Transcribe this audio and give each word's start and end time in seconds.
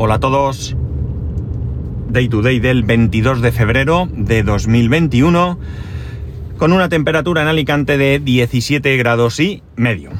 Hola 0.00 0.14
a 0.14 0.20
todos. 0.20 0.76
Day 2.08 2.28
to 2.28 2.40
day 2.40 2.60
del 2.60 2.84
22 2.84 3.42
de 3.42 3.50
febrero 3.50 4.08
de 4.12 4.44
2021 4.44 5.58
con 6.56 6.72
una 6.72 6.88
temperatura 6.88 7.42
en 7.42 7.48
Alicante 7.48 7.98
de 7.98 8.20
17 8.20 8.96
grados 8.96 9.40
y 9.40 9.64
medio. 9.74 10.10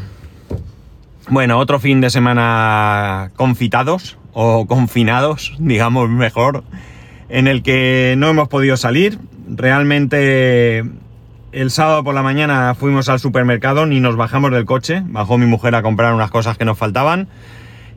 Bueno, 1.28 1.60
otro 1.60 1.78
fin 1.78 2.00
de 2.00 2.10
semana 2.10 3.30
confitados 3.36 4.18
o 4.32 4.66
confinados, 4.66 5.54
digamos 5.60 6.10
mejor, 6.10 6.64
en 7.28 7.46
el 7.46 7.62
que 7.62 8.16
no 8.18 8.26
hemos 8.26 8.48
podido 8.48 8.76
salir. 8.76 9.20
Realmente 9.48 10.82
el 11.52 11.70
sábado 11.70 12.02
por 12.02 12.16
la 12.16 12.24
mañana 12.24 12.74
fuimos 12.74 13.08
al 13.08 13.20
supermercado, 13.20 13.86
ni 13.86 14.00
nos 14.00 14.16
bajamos 14.16 14.50
del 14.50 14.64
coche, 14.64 15.04
bajó 15.06 15.38
mi 15.38 15.46
mujer 15.46 15.76
a 15.76 15.82
comprar 15.82 16.14
unas 16.14 16.32
cosas 16.32 16.58
que 16.58 16.64
nos 16.64 16.76
faltaban. 16.76 17.28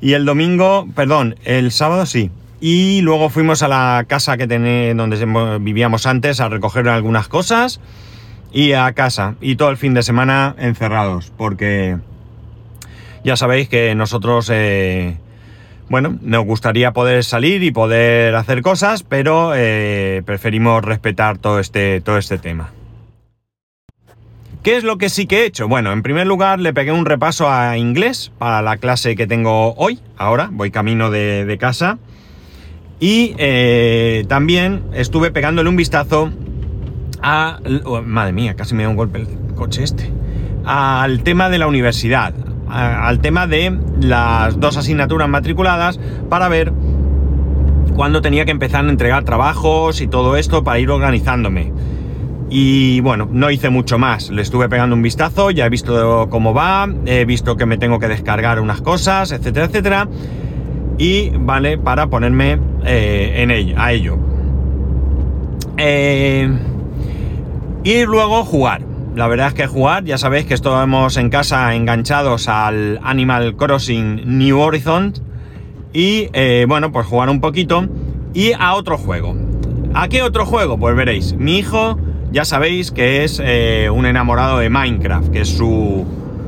Y 0.01 0.13
el 0.13 0.25
domingo, 0.25 0.87
perdón, 0.95 1.35
el 1.45 1.71
sábado 1.71 2.05
sí. 2.05 2.31
Y 2.59 3.01
luego 3.01 3.29
fuimos 3.29 3.61
a 3.63 3.67
la 3.67 4.05
casa 4.07 4.35
que 4.35 4.47
tenía, 4.47 4.93
donde 4.95 5.23
vivíamos 5.59 6.05
antes 6.05 6.39
a 6.41 6.49
recoger 6.49 6.89
algunas 6.89 7.27
cosas 7.27 7.79
y 8.51 8.73
a 8.73 8.91
casa. 8.93 9.35
Y 9.41 9.55
todo 9.55 9.69
el 9.69 9.77
fin 9.77 9.93
de 9.93 10.03
semana 10.03 10.55
encerrados, 10.57 11.31
porque 11.37 11.97
ya 13.23 13.35
sabéis 13.35 13.69
que 13.69 13.93
nosotros, 13.93 14.49
eh, 14.51 15.17
bueno, 15.89 16.17
nos 16.21 16.45
gustaría 16.45 16.93
poder 16.93 17.23
salir 17.23 17.61
y 17.63 17.71
poder 17.71 18.35
hacer 18.35 18.61
cosas, 18.63 19.03
pero 19.03 19.53
eh, 19.55 20.23
preferimos 20.25 20.83
respetar 20.83 21.37
todo 21.37 21.59
este, 21.59 22.01
todo 22.01 22.17
este 22.17 22.39
tema. 22.39 22.71
¿Qué 24.63 24.77
es 24.77 24.83
lo 24.83 24.99
que 24.99 25.09
sí 25.09 25.25
que 25.25 25.39
he 25.39 25.45
hecho? 25.45 25.67
Bueno, 25.67 25.91
en 25.91 26.03
primer 26.03 26.27
lugar 26.27 26.59
le 26.59 26.71
pegué 26.71 26.91
un 26.91 27.05
repaso 27.05 27.49
a 27.49 27.77
inglés 27.77 28.31
para 28.37 28.61
la 28.61 28.77
clase 28.77 29.15
que 29.15 29.25
tengo 29.25 29.73
hoy, 29.73 29.99
ahora, 30.17 30.49
voy 30.51 30.69
camino 30.69 31.09
de, 31.09 31.57
casa. 31.59 31.97
Y 32.99 33.33
eh, 33.39 34.23
también 34.27 34.83
estuve 34.93 35.31
pegándole 35.31 35.67
un 35.67 35.75
vistazo 35.75 36.31
a... 37.23 37.59
Oh, 37.85 38.03
madre 38.03 38.33
mía, 38.33 38.55
casi 38.55 38.75
me 38.75 38.83
da 38.83 38.89
un 38.89 38.95
golpe 38.95 39.21
el 39.21 39.27
coche 39.55 39.81
este. 39.81 40.11
Al 40.63 41.23
tema 41.23 41.49
de 41.49 41.57
la 41.57 41.65
universidad, 41.65 42.35
al 42.69 43.19
tema 43.19 43.47
de 43.47 43.79
las 43.99 44.59
dos 44.59 44.77
asignaturas 44.77 45.27
matriculadas 45.27 45.99
para 46.29 46.49
ver 46.49 46.71
cuándo 47.95 48.21
tenía 48.21 48.45
que 48.45 48.51
empezar 48.51 48.85
a 48.85 48.89
entregar 48.89 49.23
trabajos 49.23 50.01
y 50.01 50.07
todo 50.07 50.37
esto 50.37 50.63
para 50.63 50.77
ir 50.77 50.91
organizándome. 50.91 51.73
Y 52.53 52.99
bueno, 52.99 53.29
no 53.31 53.49
hice 53.49 53.69
mucho 53.69 53.97
más. 53.97 54.29
Le 54.29 54.41
estuve 54.41 54.67
pegando 54.67 54.93
un 54.93 55.01
vistazo, 55.01 55.51
ya 55.51 55.65
he 55.65 55.69
visto 55.69 56.27
cómo 56.29 56.53
va, 56.53 56.85
he 57.05 57.23
visto 57.23 57.55
que 57.55 57.65
me 57.65 57.77
tengo 57.77 57.97
que 57.97 58.09
descargar 58.09 58.59
unas 58.59 58.81
cosas, 58.81 59.31
etcétera, 59.31 59.67
etcétera. 59.67 60.09
Y 60.97 61.29
vale, 61.29 61.77
para 61.77 62.07
ponerme 62.07 62.59
eh, 62.83 63.35
en 63.37 63.51
ello, 63.51 63.75
a 63.77 63.93
ello. 63.93 64.17
Eh, 65.77 66.49
y 67.85 68.03
luego 68.03 68.43
jugar. 68.43 68.81
La 69.15 69.29
verdad 69.29 69.47
es 69.47 69.53
que 69.53 69.67
jugar, 69.67 70.03
ya 70.03 70.17
sabéis 70.17 70.45
que 70.45 70.53
estamos 70.53 71.15
en 71.15 71.29
casa 71.29 71.73
enganchados 71.73 72.49
al 72.49 72.99
Animal 73.01 73.55
Crossing 73.55 74.23
New 74.25 74.59
Horizons. 74.59 75.21
Y 75.93 76.27
eh, 76.33 76.65
bueno, 76.67 76.91
pues 76.91 77.07
jugar 77.07 77.29
un 77.29 77.39
poquito. 77.39 77.87
Y 78.33 78.51
a 78.51 78.73
otro 78.73 78.97
juego. 78.97 79.37
¿A 79.93 80.09
qué 80.09 80.21
otro 80.21 80.45
juego? 80.45 80.77
Pues 80.77 80.97
veréis, 80.97 81.33
mi 81.33 81.57
hijo 81.57 81.97
ya 82.31 82.45
sabéis 82.45 82.91
que 82.91 83.23
es 83.23 83.41
eh, 83.43 83.89
un 83.93 84.05
enamorado 84.05 84.59
de 84.59 84.69
Minecraft, 84.69 85.31
que 85.31 85.41
es 85.41 85.49
su, 85.49 86.05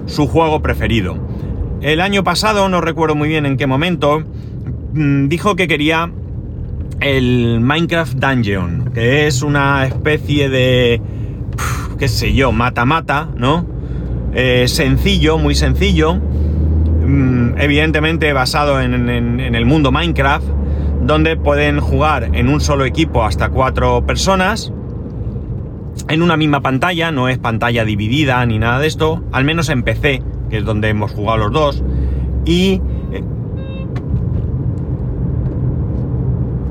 juego 0.08 0.62
preferido. 0.62 1.18
El 1.82 2.00
año 2.00 2.24
pasado, 2.24 2.70
no 2.70 2.80
recuerdo 2.80 3.16
muy 3.16 3.28
bien 3.28 3.46
en 3.46 3.58
qué 3.58 3.68
momento, 3.68 4.24
mm, 4.94 5.28
dijo 5.28 5.56
que 5.56 5.68
quería 5.68 6.10
el 7.02 7.60
Minecraft 7.60 8.14
Dungeon, 8.14 8.92
que 8.94 9.28
es 9.28 9.42
una 9.42 9.86
especie 9.86 10.48
de, 10.50 11.02
qué 12.00 12.08
sé 12.08 12.34
yo, 12.34 12.54
mata-mata, 12.54 13.28
¿no? 13.36 13.66
Eh, 14.34 14.70
sencillo, 14.70 15.38
muy 15.38 15.54
sencillo, 15.54 16.16
mm, 16.16 17.58
evidentemente 17.58 18.32
basado 18.32 18.80
en, 18.80 19.10
en 19.10 19.56
el 19.56 19.66
mundo 19.66 19.92
Minecraft, 19.92 20.48
donde 21.02 21.36
pueden 21.36 21.82
jugar 21.82 22.30
en 22.32 22.48
un 22.48 22.62
solo 22.62 22.86
equipo 22.86 23.26
hasta 23.26 23.50
cuatro 23.50 24.06
personas 24.06 24.72
en 26.10 26.22
una 26.22 26.38
misma 26.38 26.62
pantalla, 26.62 27.12
no 27.12 27.30
es 27.30 27.38
pantalla 27.38 27.86
dividida 27.86 28.46
ni 28.46 28.60
nada 28.60 28.80
de 28.80 28.88
esto, 28.88 29.24
al 29.32 29.46
menos 29.46 29.70
en 29.70 29.84
PC, 29.84 30.22
que 30.50 30.58
es 30.58 30.66
donde 30.66 30.90
hemos 30.90 31.12
jugado 31.12 31.38
los 31.38 31.52
dos, 31.52 31.84
y... 32.46 32.82
Eh, 33.12 33.24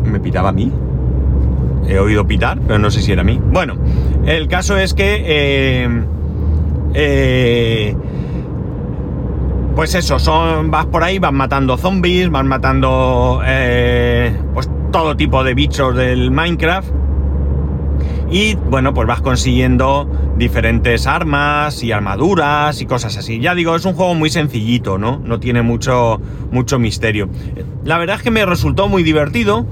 ¿Me 0.04 0.20
pitaba 0.20 0.50
a 0.50 0.52
mí? 0.52 0.70
He 1.88 1.98
oído 1.98 2.26
pitar, 2.26 2.58
pero 2.66 2.78
no 2.78 2.90
sé 2.90 3.02
si 3.02 3.12
era 3.12 3.22
a 3.22 3.24
mí. 3.24 3.40
Bueno, 3.52 3.74
el 4.26 4.48
caso 4.48 4.76
es 4.76 4.94
que... 4.94 5.22
Eh, 5.24 6.04
eh, 6.94 7.96
pues 9.74 9.94
eso, 9.94 10.18
son, 10.18 10.70
vas 10.70 10.84
por 10.86 11.02
ahí, 11.02 11.18
vas 11.18 11.32
matando 11.32 11.78
zombies, 11.78 12.30
vas 12.30 12.44
matando 12.44 13.40
pues 14.52 14.68
todo 14.92 15.16
tipo 15.16 15.42
de 15.42 15.54
bichos 15.54 15.96
del 15.96 16.30
Minecraft 16.30 17.01
y 18.30 18.54
bueno, 18.54 18.94
pues 18.94 19.06
vas 19.06 19.20
consiguiendo 19.20 20.08
diferentes 20.36 21.06
armas 21.06 21.82
y 21.82 21.92
armaduras 21.92 22.80
y 22.80 22.86
cosas 22.86 23.16
así. 23.16 23.40
Ya 23.40 23.54
digo, 23.54 23.76
es 23.76 23.84
un 23.84 23.94
juego 23.94 24.14
muy 24.14 24.30
sencillito, 24.30 24.98
¿no? 24.98 25.20
No 25.24 25.38
tiene 25.38 25.62
mucho, 25.62 26.20
mucho 26.50 26.78
misterio. 26.78 27.28
La 27.84 27.98
verdad 27.98 28.16
es 28.16 28.22
que 28.22 28.30
me 28.30 28.46
resultó 28.46 28.88
muy 28.88 29.02
divertido 29.02 29.66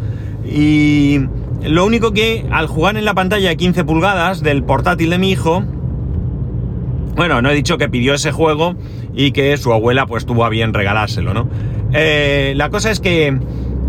y 0.44 1.20
lo 1.62 1.84
único 1.84 2.12
que 2.12 2.46
al 2.50 2.66
jugar 2.66 2.96
en 2.96 3.04
la 3.04 3.14
pantalla 3.14 3.48
de 3.48 3.56
15 3.56 3.84
pulgadas 3.84 4.42
del 4.42 4.62
portátil 4.62 5.10
de 5.10 5.18
mi 5.18 5.30
hijo, 5.30 5.62
bueno, 7.16 7.42
no 7.42 7.50
he 7.50 7.54
dicho 7.54 7.78
que 7.78 7.88
pidió 7.88 8.14
ese 8.14 8.32
juego 8.32 8.74
y 9.14 9.32
que 9.32 9.56
su 9.56 9.72
abuela 9.72 10.06
pues 10.06 10.26
tuvo 10.26 10.44
a 10.44 10.48
bien 10.48 10.72
regalárselo, 10.72 11.34
¿no? 11.34 11.48
Eh, 11.92 12.54
la 12.56 12.70
cosa 12.70 12.90
es 12.90 13.00
que 13.00 13.36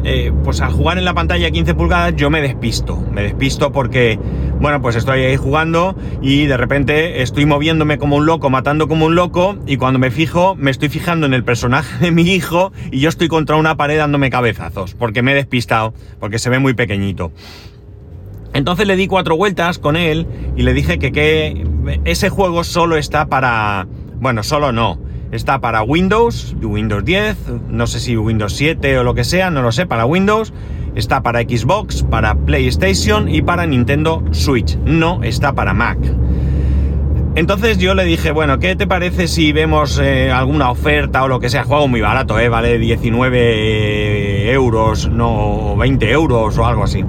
eh, 0.04 0.32
pues 0.44 0.62
al 0.62 0.72
jugar 0.72 0.98
en 0.98 1.06
la 1.06 1.14
pantalla 1.14 1.52
15 1.52 1.76
pulgadas 1.76 2.16
yo 2.16 2.30
me 2.30 2.42
despisto. 2.42 2.98
Me 3.12 3.22
despisto 3.24 3.72
porque, 3.72 4.20
bueno, 4.60 4.82
pues 4.82 4.96
estoy 4.96 5.22
ahí 5.22 5.38
jugando 5.38 5.96
y 6.22 6.46
de 6.46 6.58
repente 6.58 7.22
estoy 7.22 7.46
moviéndome 7.46 7.98
como 7.98 8.16
un 8.16 8.26
loco, 8.26 8.50
matando 8.50 8.88
como 8.88 9.06
un 9.06 9.16
loco 9.16 9.58
y 9.68 9.78
cuando 9.78 10.00
me 10.00 10.10
fijo, 10.10 10.56
me 10.56 10.72
estoy 10.72 10.90
fijando 10.90 11.26
en 11.26 11.34
el 11.34 11.44
personaje 11.44 12.06
de 12.06 12.12
mi 12.12 12.24
hijo 12.24 12.72
y 12.92 13.00
yo 13.00 13.10
estoy 13.10 13.28
contra 13.28 13.56
una 13.56 13.78
pared 13.78 13.98
dándome 13.98 14.30
cabezazos 14.30 14.96
porque 14.96 15.22
me 15.22 15.34
he 15.34 15.36
despistado, 15.36 15.94
porque 16.20 16.40
se 16.40 16.50
ve 16.50 16.60
muy 16.60 16.74
pequeñito. 16.74 17.32
Entonces 18.54 18.86
le 18.88 18.96
di 18.96 19.08
cuatro 19.08 19.38
vueltas 19.38 19.80
con 19.80 19.96
él 19.96 20.28
y 20.58 20.64
le 20.64 20.74
dije 20.74 21.00
que, 21.00 21.12
que 21.12 21.66
ese 22.06 22.30
juego 22.30 22.64
solo 22.64 22.98
está 22.98 23.28
para... 23.28 23.88
Bueno, 24.20 24.44
solo 24.44 24.72
no 24.72 25.11
Está 25.32 25.62
para 25.62 25.82
Windows, 25.82 26.58
Windows 26.62 27.06
10, 27.06 27.38
no 27.70 27.88
sé 27.88 28.02
si 28.02 28.18
Windows 28.18 28.54
7 28.54 29.00
o 29.00 29.04
lo 29.04 29.14
que 29.14 29.24
sea, 29.24 29.50
no 29.50 29.62
lo 29.62 29.72
sé, 29.72 29.86
para 29.86 30.06
Windows. 30.06 30.52
Está 30.94 31.24
para 31.24 31.40
Xbox, 31.42 32.04
para 32.04 32.36
PlayStation 32.36 33.30
y 33.30 33.42
para 33.42 33.66
Nintendo 33.66 34.26
Switch. 34.32 34.78
No 34.84 35.24
está 35.24 35.54
para 35.54 35.74
Mac. 35.74 36.00
Entonces 37.36 37.78
yo 37.78 37.96
le 37.96 38.04
dije, 38.04 38.32
bueno, 38.32 38.60
¿qué 38.60 38.76
te 38.76 38.88
parece 38.88 39.30
si 39.30 39.54
vemos 39.54 39.98
eh, 40.04 40.30
alguna 40.30 40.70
oferta 40.70 41.24
o 41.24 41.30
lo 41.30 41.40
que 41.40 41.50
sea? 41.50 41.64
Juego 41.64 41.88
muy 41.88 42.02
barato, 42.02 42.38
¿eh? 42.38 42.50
Vale 42.50 42.78
19 42.78 44.52
euros, 44.52 45.08
no 45.10 45.78
20 45.78 46.12
euros 46.12 46.58
o 46.58 46.66
algo 46.66 46.84
así. 46.84 47.06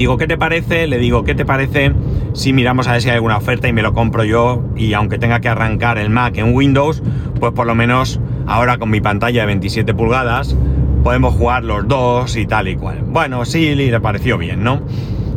Digo, 0.00 0.16
¿qué 0.16 0.26
te 0.26 0.38
parece? 0.38 0.86
Le 0.86 0.96
digo, 0.96 1.24
¿qué 1.24 1.34
te 1.34 1.44
parece 1.44 1.92
si 2.32 2.54
miramos 2.54 2.88
a 2.88 2.92
ver 2.92 3.02
si 3.02 3.10
hay 3.10 3.16
alguna 3.16 3.36
oferta 3.36 3.68
y 3.68 3.74
me 3.74 3.82
lo 3.82 3.92
compro 3.92 4.24
yo? 4.24 4.64
Y 4.74 4.94
aunque 4.94 5.18
tenga 5.18 5.40
que 5.40 5.50
arrancar 5.50 5.98
el 5.98 6.08
Mac 6.08 6.38
en 6.38 6.54
Windows, 6.54 7.02
pues 7.38 7.52
por 7.52 7.66
lo 7.66 7.74
menos 7.74 8.18
ahora 8.46 8.78
con 8.78 8.88
mi 8.88 9.02
pantalla 9.02 9.42
de 9.42 9.46
27 9.48 9.92
pulgadas 9.92 10.56
podemos 11.04 11.34
jugar 11.34 11.64
los 11.64 11.86
dos 11.86 12.34
y 12.36 12.46
tal 12.46 12.68
y 12.68 12.76
cual. 12.76 13.02
Bueno, 13.08 13.44
sí, 13.44 13.74
le 13.74 14.00
pareció 14.00 14.38
bien, 14.38 14.64
¿no? 14.64 14.80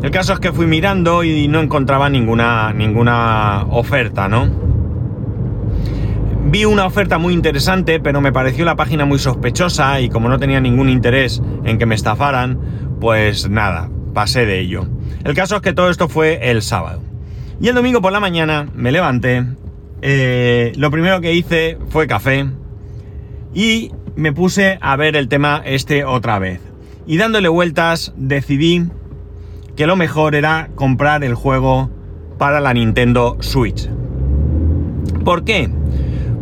El 0.02 0.12
caso 0.12 0.32
es 0.32 0.40
que 0.40 0.54
fui 0.54 0.66
mirando 0.66 1.26
y 1.26 1.50
no 1.50 1.60
encontraba 1.60 2.08
ninguna, 2.10 2.72
ninguna 2.72 3.66
oferta, 3.70 4.30
¿no? 4.30 4.50
Vi 6.46 6.64
una 6.64 6.86
oferta 6.86 7.18
muy 7.18 7.34
interesante, 7.34 8.00
pero 8.00 8.22
me 8.22 8.32
pareció 8.32 8.64
la 8.64 8.78
página 8.78 9.04
muy 9.04 9.20
sospechosa 9.20 10.00
y 10.00 10.08
como 10.08 10.30
no 10.30 10.40
tenía 10.40 10.62
ningún 10.62 10.88
interés 10.88 11.44
en 11.66 11.78
que 11.78 11.86
me 11.86 11.96
estafaran, 11.96 12.60
pues 13.02 13.50
nada, 13.50 13.90
pasé 14.14 14.46
de 14.46 14.60
ello. 14.60 14.88
El 15.24 15.34
caso 15.34 15.58
es 15.58 15.62
que 15.62 15.74
todo 15.74 15.90
esto 15.90 16.08
fue 16.10 16.52
el 16.52 16.62
sábado. 16.62 17.02
Y 17.60 17.68
el 17.68 17.76
domingo 17.76 18.02
por 18.02 18.12
la 18.12 18.20
mañana 18.20 18.68
me 18.74 18.92
levanté, 18.92 19.46
eh, 20.02 20.74
lo 20.76 20.92
primero 20.92 21.22
que 21.22 21.34
hice 21.34 21.78
fue 21.90 22.08
café 22.08 22.46
y 23.54 23.92
me 24.16 24.34
puse 24.34 24.78
a 24.82 24.96
ver 24.96 25.16
el 25.16 25.30
tema 25.30 25.62
este 25.66 26.04
otra 26.04 26.40
vez. 26.40 26.60
Y 27.06 27.18
dándole 27.18 27.50
vueltas 27.50 28.14
decidí 28.16 28.86
que 29.76 29.88
lo 29.88 29.96
mejor 29.96 30.36
era 30.36 30.70
comprar 30.76 31.24
el 31.24 31.36
juego 31.36 31.90
para 32.38 32.60
la 32.60 32.74
Nintendo 32.74 33.38
Switch. 33.40 33.90
¿Por 35.24 35.44
qué? 35.44 35.70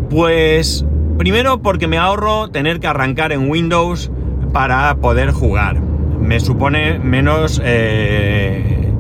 Pues 0.09 0.85
primero 1.17 1.61
porque 1.61 1.87
me 1.87 1.97
ahorro 1.97 2.49
tener 2.49 2.79
que 2.79 2.87
arrancar 2.87 3.31
en 3.31 3.49
Windows 3.49 4.11
para 4.53 4.95
poder 4.95 5.31
jugar. 5.31 5.90
Me 6.21 6.39
supone 6.39 6.99
menos 6.99 7.61
eh, 7.63 8.91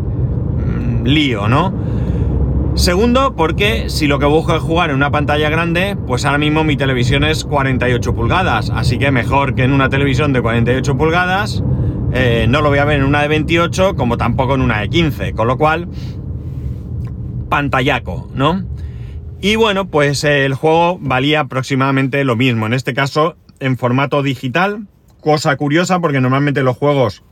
lío, 1.03 1.47
¿no? 1.47 1.73
Segundo, 2.75 3.35
porque 3.35 3.89
si 3.89 4.07
lo 4.07 4.17
que 4.17 4.25
busco 4.25 4.55
es 4.55 4.61
jugar 4.61 4.91
en 4.91 4.95
una 4.95 5.11
pantalla 5.11 5.49
grande, 5.49 5.97
pues 6.07 6.23
ahora 6.23 6.37
mismo 6.37 6.63
mi 6.63 6.77
televisión 6.77 7.25
es 7.25 7.43
48 7.43 8.15
pulgadas, 8.15 8.69
así 8.69 8.97
que 8.97 9.11
mejor 9.11 9.55
que 9.55 9.63
en 9.63 9.73
una 9.73 9.89
televisión 9.89 10.31
de 10.31 10.41
48 10.41 10.97
pulgadas, 10.97 11.63
eh, 12.13 12.45
no 12.49 12.61
lo 12.61 12.69
voy 12.69 12.79
a 12.79 12.85
ver 12.85 12.99
en 12.99 13.05
una 13.05 13.21
de 13.21 13.27
28 13.27 13.95
como 13.95 14.17
tampoco 14.17 14.55
en 14.55 14.61
una 14.61 14.79
de 14.79 14.89
15, 14.89 15.33
con 15.33 15.47
lo 15.47 15.57
cual, 15.57 15.89
pantallaco, 17.49 18.29
¿no? 18.33 18.63
Y 19.41 19.57
bueno, 19.57 19.89
pues 19.89 20.23
el 20.23 20.53
juego 20.53 20.97
valía 21.01 21.41
aproximadamente 21.41 22.23
lo 22.23 22.37
mismo, 22.37 22.67
en 22.67 22.73
este 22.73 22.93
caso 22.93 23.35
en 23.59 23.77
formato 23.77 24.23
digital, 24.23 24.87
cosa 25.21 25.55
curiosa 25.55 25.99
porque 25.99 26.19
normalmente 26.19 26.63
los 26.63 26.75
juegos 26.75 27.23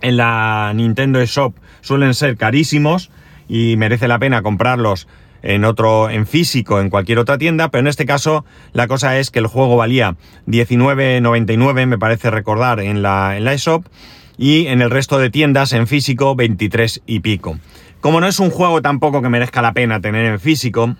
en 0.00 0.16
la 0.16 0.72
Nintendo 0.74 1.24
Shop 1.24 1.54
suelen 1.82 2.14
ser 2.14 2.36
carísimos, 2.36 3.10
y 3.50 3.76
merece 3.76 4.06
la 4.06 4.20
pena 4.20 4.42
comprarlos 4.42 5.08
en 5.42 5.64
otro, 5.64 6.08
en 6.08 6.26
físico, 6.26 6.80
en 6.80 6.88
cualquier 6.88 7.18
otra 7.18 7.36
tienda, 7.36 7.68
pero 7.68 7.80
en 7.80 7.88
este 7.88 8.06
caso 8.06 8.44
la 8.72 8.86
cosa 8.86 9.18
es 9.18 9.30
que 9.30 9.40
el 9.40 9.48
juego 9.48 9.76
valía 9.76 10.16
19.99, 10.46 11.86
me 11.86 11.98
parece 11.98 12.30
recordar, 12.30 12.78
en 12.80 13.02
la, 13.02 13.36
en 13.36 13.44
la 13.44 13.52
eShop, 13.52 13.86
y 14.38 14.68
en 14.68 14.82
el 14.82 14.90
resto 14.90 15.18
de 15.18 15.30
tiendas 15.30 15.72
en 15.72 15.86
físico 15.88 16.36
23 16.36 17.02
y 17.06 17.20
pico. 17.20 17.58
Como 18.00 18.20
no 18.20 18.28
es 18.28 18.38
un 18.38 18.50
juego 18.50 18.80
tampoco 18.80 19.20
que 19.20 19.28
merezca 19.28 19.60
la 19.60 19.72
pena 19.72 20.00
tener 20.00 20.24
en 20.26 20.38
físico, 20.38 20.94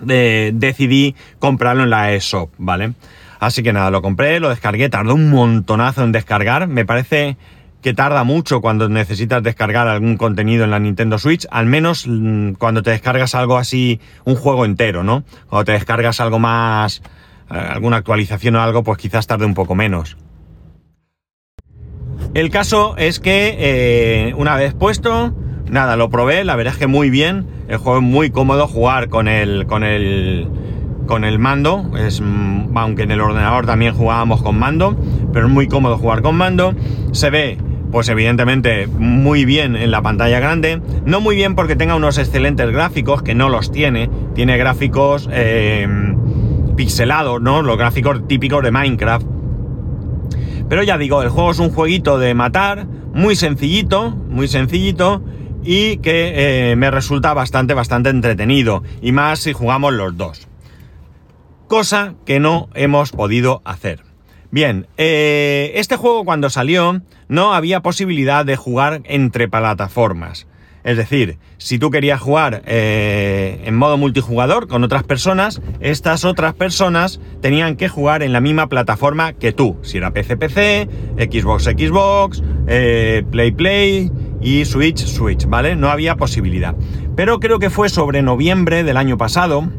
decidí 0.00 1.16
comprarlo 1.40 1.82
en 1.82 1.90
la 1.90 2.12
eShop, 2.12 2.50
¿vale? 2.56 2.92
Así 3.42 3.64
que 3.64 3.72
nada, 3.72 3.90
lo 3.90 4.02
compré, 4.02 4.38
lo 4.38 4.50
descargué, 4.50 4.88
tardó 4.88 5.16
un 5.16 5.28
montonazo 5.28 6.04
en 6.04 6.12
descargar, 6.12 6.68
me 6.68 6.84
parece 6.84 7.36
que 7.80 7.92
tarda 7.92 8.22
mucho 8.22 8.60
cuando 8.60 8.88
necesitas 8.88 9.42
descargar 9.42 9.88
algún 9.88 10.16
contenido 10.16 10.62
en 10.62 10.70
la 10.70 10.78
Nintendo 10.78 11.18
Switch, 11.18 11.48
al 11.50 11.66
menos 11.66 12.06
mm, 12.06 12.52
cuando 12.52 12.84
te 12.84 12.90
descargas 12.90 13.34
algo 13.34 13.56
así, 13.58 14.00
un 14.24 14.36
juego 14.36 14.64
entero, 14.64 15.02
¿no? 15.02 15.24
Cuando 15.48 15.64
te 15.64 15.72
descargas 15.72 16.20
algo 16.20 16.38
más, 16.38 17.02
eh, 17.50 17.56
alguna 17.56 17.96
actualización 17.96 18.54
o 18.54 18.62
algo, 18.62 18.84
pues 18.84 18.98
quizás 18.98 19.26
tarde 19.26 19.44
un 19.44 19.54
poco 19.54 19.74
menos. 19.74 20.16
El 22.34 22.48
caso 22.50 22.94
es 22.96 23.18
que 23.18 23.56
eh, 23.58 24.34
una 24.36 24.54
vez 24.54 24.72
puesto, 24.72 25.34
nada, 25.68 25.96
lo 25.96 26.10
probé, 26.10 26.44
la 26.44 26.54
verdad 26.54 26.74
es 26.74 26.78
que 26.78 26.86
muy 26.86 27.10
bien, 27.10 27.48
el 27.66 27.78
juego 27.78 27.98
es 27.98 28.04
muy 28.04 28.30
cómodo 28.30 28.68
jugar 28.68 29.08
con 29.08 29.26
el, 29.26 29.66
con 29.66 29.82
el, 29.82 30.46
con 31.06 31.24
el 31.24 31.38
mando, 31.38 31.90
es, 31.98 32.20
mm, 32.20 32.76
aunque 32.76 33.02
en 33.02 33.10
el 33.10 33.20
ordenador 33.20 33.66
también 33.66 33.94
jugábamos 33.94 34.42
con 34.42 34.58
mando, 34.58 34.96
pero 35.32 35.46
es 35.46 35.52
muy 35.52 35.68
cómodo 35.68 35.98
jugar 35.98 36.22
con 36.22 36.36
mando, 36.36 36.74
se 37.12 37.30
ve 37.30 37.58
pues 37.92 38.08
evidentemente 38.08 38.86
muy 38.86 39.44
bien 39.44 39.76
en 39.76 39.90
la 39.90 40.00
pantalla 40.02 40.40
grande. 40.40 40.80
No 41.04 41.20
muy 41.20 41.36
bien 41.36 41.54
porque 41.54 41.76
tenga 41.76 41.94
unos 41.94 42.16
excelentes 42.16 42.72
gráficos, 42.72 43.22
que 43.22 43.34
no 43.34 43.50
los 43.50 43.70
tiene. 43.70 44.10
Tiene 44.34 44.56
gráficos 44.56 45.28
eh, 45.30 45.86
pixelados, 46.74 47.40
¿no? 47.42 47.62
Los 47.62 47.76
gráficos 47.76 48.26
típicos 48.26 48.64
de 48.64 48.70
Minecraft. 48.72 49.26
Pero 50.70 50.82
ya 50.82 50.96
digo, 50.96 51.22
el 51.22 51.28
juego 51.28 51.50
es 51.50 51.58
un 51.58 51.70
jueguito 51.70 52.18
de 52.18 52.32
matar, 52.32 52.86
muy 53.12 53.36
sencillito, 53.36 54.10
muy 54.10 54.48
sencillito, 54.48 55.22
y 55.62 55.98
que 55.98 56.70
eh, 56.70 56.76
me 56.76 56.90
resulta 56.90 57.34
bastante, 57.34 57.74
bastante 57.74 58.08
entretenido. 58.08 58.82
Y 59.02 59.12
más 59.12 59.40
si 59.40 59.52
jugamos 59.52 59.92
los 59.92 60.16
dos. 60.16 60.48
Cosa 61.72 62.16
que 62.26 62.38
no 62.38 62.68
hemos 62.74 63.12
podido 63.12 63.62
hacer. 63.64 64.02
Bien, 64.50 64.88
eh, 64.98 65.72
este 65.76 65.96
juego 65.96 66.22
cuando 66.26 66.50
salió 66.50 67.00
no 67.28 67.54
había 67.54 67.80
posibilidad 67.80 68.44
de 68.44 68.56
jugar 68.56 69.00
entre 69.04 69.48
plataformas. 69.48 70.46
Es 70.84 70.98
decir, 70.98 71.38
si 71.56 71.78
tú 71.78 71.90
querías 71.90 72.20
jugar 72.20 72.62
eh, 72.66 73.62
en 73.64 73.74
modo 73.74 73.96
multijugador 73.96 74.68
con 74.68 74.84
otras 74.84 75.02
personas, 75.04 75.62
estas 75.80 76.26
otras 76.26 76.52
personas 76.52 77.20
tenían 77.40 77.76
que 77.76 77.88
jugar 77.88 78.22
en 78.22 78.34
la 78.34 78.42
misma 78.42 78.68
plataforma 78.68 79.32
que 79.32 79.52
tú. 79.52 79.78
Si 79.80 79.96
era 79.96 80.12
PC-PC, 80.12 80.90
Xbox 81.16 81.64
Xbox, 81.64 82.42
eh, 82.66 83.24
Play 83.30 83.50
Play 83.50 84.12
y 84.42 84.66
Switch 84.66 84.98
Switch, 84.98 85.46
¿vale? 85.46 85.74
No 85.74 85.88
había 85.88 86.16
posibilidad. 86.16 86.76
Pero 87.16 87.40
creo 87.40 87.58
que 87.58 87.70
fue 87.70 87.88
sobre 87.88 88.20
noviembre 88.20 88.84
del 88.84 88.98
año 88.98 89.16
pasado, 89.16 89.70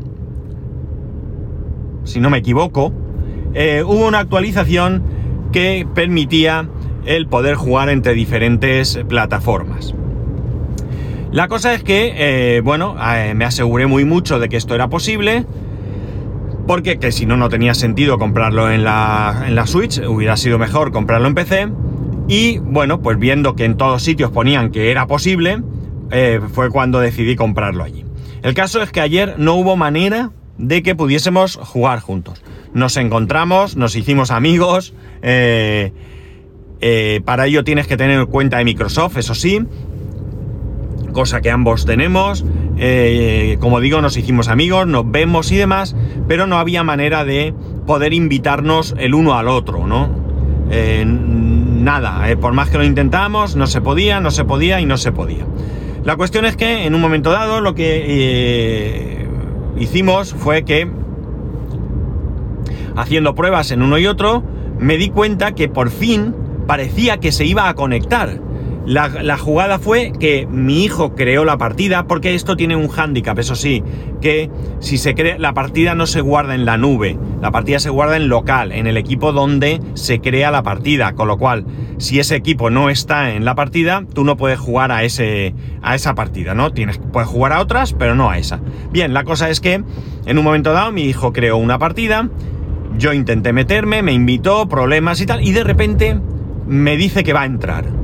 si 2.03 2.19
no 2.19 2.29
me 2.29 2.39
equivoco, 2.39 2.93
eh, 3.53 3.83
hubo 3.85 4.07
una 4.07 4.19
actualización 4.19 5.03
que 5.51 5.87
permitía 5.93 6.67
el 7.05 7.27
poder 7.27 7.55
jugar 7.55 7.89
entre 7.89 8.13
diferentes 8.13 8.99
plataformas. 9.07 9.93
La 11.31 11.47
cosa 11.47 11.73
es 11.73 11.83
que, 11.83 12.13
eh, 12.15 12.61
bueno, 12.61 12.95
eh, 13.15 13.33
me 13.35 13.45
aseguré 13.45 13.87
muy 13.87 14.05
mucho 14.05 14.39
de 14.39 14.49
que 14.49 14.57
esto 14.57 14.75
era 14.75 14.87
posible, 14.87 15.45
porque 16.67 16.97
que 16.97 17.11
si 17.11 17.25
no, 17.25 17.37
no 17.37 17.49
tenía 17.49 17.73
sentido 17.73 18.17
comprarlo 18.17 18.71
en 18.71 18.83
la, 18.83 19.45
en 19.47 19.55
la 19.55 19.67
Switch, 19.67 19.99
hubiera 19.99 20.37
sido 20.37 20.57
mejor 20.57 20.91
comprarlo 20.91 21.27
en 21.27 21.35
PC. 21.35 21.69
Y 22.27 22.59
bueno, 22.59 23.01
pues 23.01 23.19
viendo 23.19 23.55
que 23.55 23.65
en 23.65 23.75
todos 23.75 24.01
sitios 24.01 24.31
ponían 24.31 24.71
que 24.71 24.91
era 24.91 25.07
posible, 25.07 25.61
fue 26.53 26.69
cuando 26.69 26.99
decidí 26.99 27.35
comprarlo 27.35 27.83
allí. 27.83 28.05
El 28.43 28.53
caso 28.53 28.81
es 28.81 28.91
que 28.91 29.01
ayer 29.01 29.35
no 29.39 29.55
hubo 29.55 29.75
manera 29.75 30.31
de 30.57 30.83
que 30.83 30.95
pudiésemos 30.95 31.55
jugar 31.55 31.99
juntos. 31.99 32.41
Nos 32.73 32.97
encontramos, 32.97 33.75
nos 33.75 33.95
hicimos 33.95 34.31
amigos. 34.31 34.93
Eh, 35.21 35.91
eh, 36.81 37.21
para 37.25 37.47
ello 37.47 37.63
tienes 37.63 37.87
que 37.87 37.97
tener 37.97 38.25
cuenta 38.27 38.57
de 38.57 38.65
Microsoft, 38.65 39.17
eso 39.17 39.35
sí. 39.35 39.61
Cosa 41.11 41.41
que 41.41 41.51
ambos 41.51 41.85
tenemos. 41.85 42.45
Eh, 42.77 43.57
como 43.59 43.79
digo, 43.79 44.01
nos 44.01 44.17
hicimos 44.17 44.47
amigos, 44.47 44.87
nos 44.87 45.09
vemos 45.09 45.51
y 45.51 45.57
demás. 45.57 45.95
Pero 46.27 46.47
no 46.47 46.57
había 46.57 46.83
manera 46.83 47.25
de 47.25 47.53
poder 47.85 48.13
invitarnos 48.13 48.95
el 48.97 49.13
uno 49.13 49.35
al 49.35 49.47
otro, 49.47 49.87
¿no? 49.87 50.23
nada, 50.73 52.25
por 52.39 52.53
más 52.53 52.69
que 52.69 52.79
lo 52.79 52.83
intentamos, 52.83 53.55
no 53.55 53.67
se 53.67 53.79
podía, 53.81 54.19
no 54.21 54.31
se 54.31 54.43
podía 54.43 54.81
y 54.81 54.87
no 54.87 54.97
se 54.97 55.11
podía. 55.11 55.45
La 56.03 56.15
cuestión 56.15 56.45
es 56.45 56.55
que 56.55 56.85
en 56.85 56.95
un 56.95 57.01
momento 57.01 57.31
dado 57.31 57.61
lo 57.61 57.75
que 57.75 59.22
hicimos 59.77 60.33
fue 60.33 60.63
que 60.63 60.89
haciendo 62.95 63.35
pruebas 63.35 63.71
en 63.71 63.81
uno 63.81 63.97
y 63.97 64.07
otro, 64.07 64.43
me 64.79 64.97
di 64.97 65.09
cuenta 65.09 65.53
que 65.53 65.69
por 65.69 65.89
fin 65.89 66.35
parecía 66.67 67.17
que 67.17 67.31
se 67.31 67.45
iba 67.45 67.67
a 67.67 67.73
conectar. 67.73 68.39
La, 68.85 69.37
jugada 69.37 69.79
fue 69.79 70.11
que 70.11 70.45
mi 70.45 70.83
hijo 70.83 71.15
creó 71.15 71.45
la 71.45 71.57
partida, 71.57 72.05
porque 72.05 72.35
esto 72.35 72.57
tiene 72.57 72.75
un 72.75 72.89
hándicap, 72.89 73.39
eso 73.39 73.55
sí, 73.55 73.81
que 74.19 74.49
si 74.79 74.97
se 74.97 75.15
crea, 75.15 75.37
la 75.39 75.53
partida 75.53 75.95
no 75.95 76.05
se 76.05 76.19
guarda 76.19 76.53
en 76.53 76.65
la 76.65 76.77
nube, 76.77 77.17
la 77.41 77.51
partida 77.51 77.79
se 77.79 77.89
guarda 77.89 78.17
en 78.17 78.27
local, 78.27 78.73
en 78.73 78.85
el 78.85 78.97
equipo 78.97 79.31
donde 79.31 79.79
se 79.93 80.19
crea 80.19 80.51
la 80.51 80.63
partida, 80.63 81.13
con 81.13 81.29
lo 81.29 81.37
cual, 81.37 81.65
si 81.97 82.19
ese 82.19 82.35
equipo 82.35 82.69
no 82.69 82.89
está 82.89 83.31
en 83.31 83.45
la 83.45 83.55
partida, 83.55 84.03
tú 84.13 84.25
no 84.25 84.35
puedes 84.35 84.59
jugar 84.59 84.91
a, 84.91 85.03
ese, 85.03 85.55
a 85.81 85.95
esa 85.95 86.13
partida, 86.13 86.53
¿no? 86.53 86.73
Tienes, 86.73 86.97
puedes 86.97 87.29
jugar 87.29 87.53
a 87.53 87.61
otras, 87.61 87.93
pero 87.93 88.15
no 88.15 88.29
a 88.29 88.37
esa. 88.37 88.59
Bien, 88.91 89.13
la 89.13 89.23
cosa 89.23 89.49
es 89.49 89.61
que 89.61 89.81
en 90.25 90.37
un 90.37 90.43
momento 90.43 90.73
dado 90.73 90.91
mi 90.91 91.03
hijo 91.03 91.31
creó 91.31 91.55
una 91.55 91.79
partida, 91.79 92.27
yo 92.97 93.13
intenté 93.13 93.53
meterme, 93.53 94.03
me 94.03 94.11
invitó, 94.11 94.67
problemas 94.67 95.21
y 95.21 95.25
tal, 95.25 95.41
y 95.41 95.53
de 95.53 95.63
repente 95.63 96.19
me 96.67 96.97
dice 96.97 97.23
que 97.23 97.31
va 97.31 97.43
a 97.43 97.45
entrar 97.45 98.02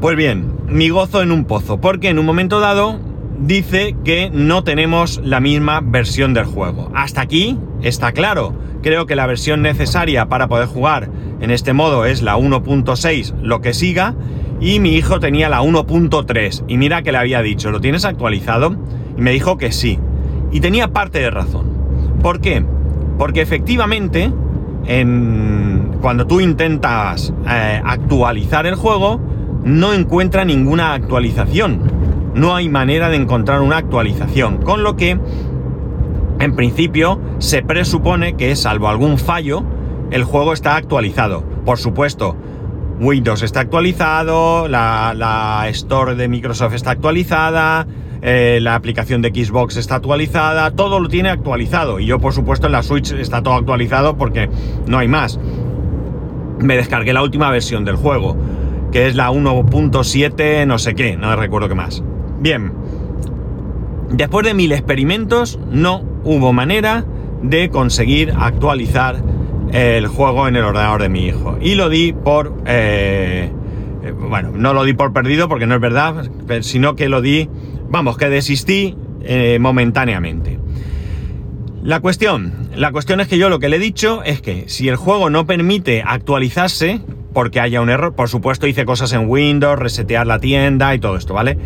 pues 0.00 0.16
bien, 0.16 0.54
mi 0.68 0.90
gozo 0.90 1.22
en 1.22 1.32
un 1.32 1.44
pozo, 1.44 1.80
porque 1.80 2.08
en 2.08 2.18
un 2.18 2.26
momento 2.26 2.60
dado 2.60 3.00
dice 3.40 3.96
que 4.04 4.30
no 4.32 4.64
tenemos 4.64 5.20
la 5.24 5.40
misma 5.40 5.80
versión 5.82 6.34
del 6.34 6.44
juego. 6.44 6.90
Hasta 6.94 7.20
aquí 7.20 7.58
está 7.82 8.12
claro. 8.12 8.54
Creo 8.82 9.06
que 9.06 9.16
la 9.16 9.26
versión 9.26 9.62
necesaria 9.62 10.28
para 10.28 10.48
poder 10.48 10.68
jugar 10.68 11.10
en 11.40 11.50
este 11.50 11.72
modo 11.72 12.04
es 12.04 12.22
la 12.22 12.36
1.6, 12.36 13.34
lo 13.42 13.60
que 13.60 13.74
siga, 13.74 14.14
y 14.60 14.80
mi 14.80 14.94
hijo 14.94 15.20
tenía 15.20 15.48
la 15.48 15.62
1.3. 15.62 16.64
Y 16.68 16.76
mira 16.76 17.02
que 17.02 17.12
le 17.12 17.18
había 17.18 17.42
dicho, 17.42 17.70
¿lo 17.70 17.80
tienes 17.80 18.04
actualizado? 18.04 18.76
Y 19.16 19.20
me 19.20 19.32
dijo 19.32 19.56
que 19.56 19.72
sí. 19.72 19.98
Y 20.52 20.60
tenía 20.60 20.88
parte 20.88 21.18
de 21.18 21.30
razón. 21.30 21.70
¿Por 22.22 22.40
qué? 22.40 22.64
Porque 23.18 23.40
efectivamente, 23.40 24.32
en, 24.86 25.96
cuando 26.00 26.26
tú 26.26 26.40
intentas 26.40 27.32
eh, 27.48 27.82
actualizar 27.84 28.66
el 28.66 28.76
juego, 28.76 29.20
no 29.68 29.92
encuentra 29.92 30.46
ninguna 30.46 30.94
actualización. 30.94 32.32
No 32.34 32.56
hay 32.56 32.68
manera 32.70 33.10
de 33.10 33.16
encontrar 33.16 33.60
una 33.60 33.76
actualización. 33.76 34.62
Con 34.62 34.82
lo 34.82 34.96
que, 34.96 35.18
en 36.40 36.56
principio, 36.56 37.20
se 37.38 37.62
presupone 37.62 38.34
que, 38.34 38.56
salvo 38.56 38.88
algún 38.88 39.18
fallo, 39.18 39.62
el 40.10 40.24
juego 40.24 40.54
está 40.54 40.76
actualizado. 40.76 41.44
Por 41.66 41.76
supuesto, 41.76 42.34
Windows 42.98 43.42
está 43.42 43.60
actualizado, 43.60 44.68
la, 44.68 45.66
Store 45.68 46.14
de 46.14 46.28
Microsoft 46.28 46.74
está 46.74 46.92
actualizada, 46.92 47.86
eh, 48.22 48.60
la 48.62 48.74
aplicación 48.74 49.20
de 49.20 49.28
Xbox 49.28 49.76
está 49.76 49.96
actualizada, 49.96 50.70
todo 50.70 50.98
lo 50.98 51.08
tiene 51.08 51.28
actualizado. 51.28 52.00
Y 52.00 52.06
yo, 52.06 52.18
por 52.18 52.32
supuesto, 52.32 52.66
en 52.66 52.72
la 52.72 52.82
Switch 52.82 53.12
está 53.12 53.42
todo 53.42 53.54
actualizado 53.54 54.16
porque 54.16 54.48
no 54.86 54.96
hay 54.96 55.08
más. 55.08 55.38
Me 56.58 56.76
descargué 56.76 57.12
la 57.12 57.22
última 57.22 57.50
versión 57.50 57.84
del 57.84 57.96
juego, 57.96 58.36
que 58.92 59.06
es 59.06 59.14
la 59.14 59.30
1.7, 59.30 60.66
no 60.66 60.78
sé 60.78 60.94
qué, 60.94 61.16
no 61.16 61.34
recuerdo 61.36 61.68
qué 61.68 61.74
más. 61.74 62.02
Bien, 62.40 62.72
después 64.10 64.46
de 64.46 64.54
mil 64.54 64.72
experimentos, 64.72 65.58
no 65.70 66.02
hubo 66.24 66.52
manera 66.52 67.04
de 67.42 67.70
conseguir 67.70 68.32
actualizar 68.36 69.22
el 69.72 70.06
juego 70.06 70.48
en 70.48 70.56
el 70.56 70.64
ordenador 70.64 71.02
de 71.02 71.08
mi 71.08 71.26
hijo. 71.26 71.58
Y 71.60 71.74
lo 71.74 71.88
di 71.88 72.12
por... 72.12 72.54
Eh, 72.66 73.52
bueno, 74.18 74.52
no 74.54 74.72
lo 74.72 74.84
di 74.84 74.94
por 74.94 75.12
perdido 75.12 75.48
porque 75.48 75.66
no 75.66 75.74
es 75.74 75.80
verdad, 75.80 76.30
sino 76.62 76.96
que 76.96 77.08
lo 77.08 77.20
di, 77.20 77.48
vamos, 77.90 78.16
que 78.16 78.28
desistí 78.28 78.96
eh, 79.22 79.58
momentáneamente. 79.60 80.58
La 81.82 82.00
cuestión, 82.00 82.68
la 82.74 82.92
cuestión 82.92 83.20
es 83.20 83.28
que 83.28 83.38
yo 83.38 83.48
lo 83.48 83.58
que 83.58 83.68
le 83.68 83.76
he 83.76 83.80
dicho 83.80 84.22
es 84.24 84.40
que 84.40 84.68
si 84.68 84.88
el 84.88 84.96
juego 84.96 85.30
no 85.30 85.46
permite 85.46 86.02
actualizarse, 86.04 87.00
porque 87.32 87.60
haya 87.60 87.80
un 87.80 87.90
error, 87.90 88.14
por 88.14 88.28
supuesto 88.28 88.66
hice 88.66 88.84
cosas 88.84 89.12
en 89.12 89.28
Windows, 89.28 89.78
resetear 89.78 90.26
la 90.26 90.38
tienda 90.38 90.94
y 90.94 90.98
todo 90.98 91.16
esto, 91.16 91.34
¿vale? 91.34 91.58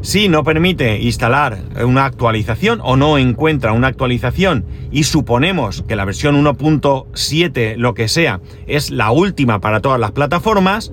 si 0.00 0.28
no 0.28 0.44
permite 0.44 1.00
instalar 1.00 1.58
una 1.84 2.04
actualización 2.04 2.80
o 2.82 2.96
no 2.96 3.18
encuentra 3.18 3.72
una 3.72 3.88
actualización 3.88 4.64
y 4.92 5.04
suponemos 5.04 5.82
que 5.82 5.96
la 5.96 6.04
versión 6.04 6.42
1.7, 6.42 7.76
lo 7.76 7.94
que 7.94 8.08
sea, 8.08 8.40
es 8.66 8.90
la 8.90 9.10
última 9.10 9.60
para 9.60 9.80
todas 9.80 9.98
las 9.98 10.12
plataformas, 10.12 10.92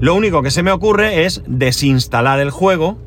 lo 0.00 0.14
único 0.14 0.42
que 0.42 0.50
se 0.50 0.62
me 0.62 0.70
ocurre 0.70 1.24
es 1.24 1.42
desinstalar 1.46 2.38
el 2.38 2.50
juego, 2.50 2.98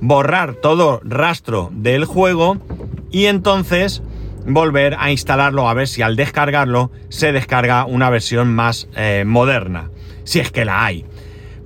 borrar 0.00 0.54
todo 0.54 1.00
rastro 1.04 1.70
del 1.72 2.04
juego 2.04 2.58
y 3.10 3.26
entonces 3.26 4.02
volver 4.46 4.96
a 4.98 5.10
instalarlo 5.10 5.68
a 5.68 5.74
ver 5.74 5.88
si 5.88 6.02
al 6.02 6.16
descargarlo 6.16 6.90
se 7.08 7.32
descarga 7.32 7.84
una 7.84 8.10
versión 8.10 8.54
más 8.54 8.88
eh, 8.96 9.24
moderna, 9.26 9.90
si 10.24 10.40
es 10.40 10.50
que 10.50 10.64
la 10.64 10.84
hay 10.84 11.04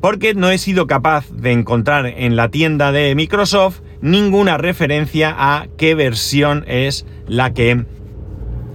porque 0.04 0.34
no 0.34 0.50
he 0.50 0.58
sido 0.58 0.86
capaz 0.86 1.30
de 1.30 1.50
encontrar 1.50 2.04
en 2.04 2.36
la 2.36 2.50
tienda 2.50 2.92
de 2.92 3.14
Microsoft 3.14 3.80
ninguna 4.02 4.58
referencia 4.58 5.34
a 5.34 5.66
qué 5.78 5.94
versión 5.94 6.62
es 6.66 7.06
la 7.26 7.54
que 7.54 7.86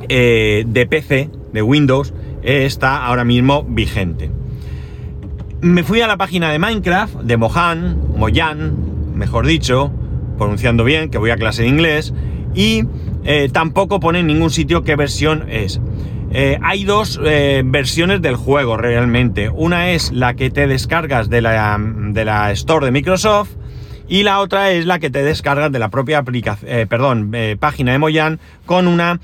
eh, 0.10 0.64
de 0.66 0.88
PC, 0.88 1.30
de 1.54 1.62
Windows, 1.62 2.16
está 2.42 3.06
ahora 3.06 3.26
mismo 3.26 3.64
vigente. 3.64 4.32
Me 5.62 5.84
fui 5.84 6.02
a 6.02 6.08
la 6.08 6.18
página 6.18 6.52
de 6.52 6.58
Minecraft, 6.58 7.18
de 7.18 7.38
Mohan, 7.38 8.00
Moyan, 8.18 9.14
mejor 9.14 9.46
dicho, 9.46 9.92
pronunciando 10.40 10.84
bien, 10.84 11.12
que 11.12 11.20
voy 11.20 11.30
a 11.30 11.38
clase 11.38 11.62
de 11.62 11.68
inglés, 11.68 12.12
y 12.56 12.86
eh, 13.32 13.48
tampoco 13.48 14.00
pone 14.00 14.22
en 14.22 14.26
ningún 14.26 14.50
sitio 14.50 14.82
qué 14.82 14.96
versión 14.96 15.46
es. 15.52 15.80
Eh, 16.32 16.58
hay 16.64 16.84
dos 16.84 17.22
eh, 17.24 17.62
versiones 17.64 18.24
del 18.24 18.36
juego 18.36 18.76
realmente. 18.76 19.50
Una 19.50 19.92
es 19.92 20.12
la 20.12 20.34
que 20.34 20.50
te 20.50 20.66
descargas 20.66 21.30
de 21.30 21.44
la, 21.44 21.78
de 21.80 22.26
la 22.26 22.52
Store 22.54 22.88
de 22.88 22.92
Microsoft 22.92 23.52
y 24.08 24.24
la 24.24 24.40
otra 24.40 24.72
es 24.72 24.88
la 24.88 24.98
que 24.98 25.12
te 25.12 25.22
descargas 25.22 25.72
de 25.72 25.78
la 25.78 25.90
propia 25.90 26.18
aplicación, 26.18 26.88
perdón, 26.88 27.32
página 27.60 27.92
de 27.92 28.00
Moyan 28.00 28.40
con 28.66 28.88
una, 28.88 29.20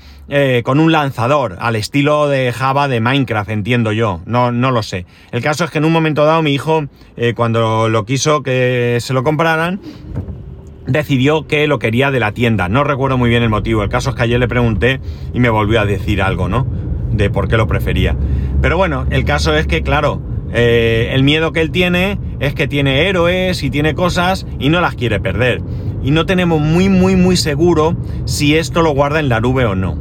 con 0.62 0.78
un 0.78 0.92
lanzador 0.92 1.56
al 1.58 1.74
estilo 1.74 2.28
de 2.28 2.52
Java 2.52 2.86
de 2.86 3.00
Minecraft, 3.00 3.50
entiendo 3.50 3.90
yo. 3.90 4.20
No, 4.24 4.52
no 4.52 4.70
lo 4.70 4.84
sé. 4.84 5.04
El 5.32 5.42
caso 5.42 5.64
es 5.64 5.72
que 5.72 5.78
en 5.78 5.84
un 5.84 5.92
momento 5.92 6.24
dado 6.24 6.40
mi 6.42 6.54
hijo, 6.54 6.84
cuando 7.34 7.88
lo 7.88 8.04
quiso 8.04 8.44
que 8.44 8.98
se 9.00 9.12
lo 9.12 9.24
compraran, 9.24 9.80
decidió 10.86 11.46
que 11.46 11.66
lo 11.66 11.78
quería 11.78 12.10
de 12.10 12.20
la 12.20 12.32
tienda. 12.32 12.68
No 12.68 12.84
recuerdo 12.84 13.18
muy 13.18 13.28
bien 13.28 13.42
el 13.42 13.48
motivo. 13.48 13.82
El 13.82 13.88
caso 13.88 14.10
es 14.10 14.16
que 14.16 14.22
ayer 14.22 14.40
le 14.40 14.48
pregunté 14.48 15.00
y 15.32 15.40
me 15.40 15.50
volvió 15.50 15.80
a 15.80 15.86
decir 15.86 16.22
algo, 16.22 16.48
¿no? 16.48 16.66
de 17.16 17.30
por 17.30 17.48
qué 17.48 17.56
lo 17.56 17.66
prefería. 17.66 18.16
Pero 18.60 18.76
bueno, 18.76 19.06
el 19.10 19.24
caso 19.24 19.54
es 19.54 19.66
que, 19.66 19.82
claro, 19.82 20.20
eh, 20.52 21.10
el 21.12 21.22
miedo 21.22 21.52
que 21.52 21.60
él 21.60 21.70
tiene 21.70 22.18
es 22.40 22.54
que 22.54 22.68
tiene 22.68 23.08
héroes 23.08 23.62
y 23.62 23.70
tiene 23.70 23.94
cosas 23.94 24.46
y 24.58 24.68
no 24.68 24.80
las 24.80 24.94
quiere 24.94 25.20
perder. 25.20 25.62
Y 26.02 26.10
no 26.10 26.26
tenemos 26.26 26.60
muy, 26.60 26.88
muy, 26.88 27.16
muy 27.16 27.36
seguro 27.36 27.96
si 28.24 28.56
esto 28.56 28.82
lo 28.82 28.92
guarda 28.92 29.20
en 29.20 29.28
la 29.28 29.40
nube 29.40 29.64
o 29.64 29.74
no. 29.74 29.98